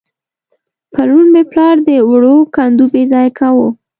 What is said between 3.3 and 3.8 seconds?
کاوه.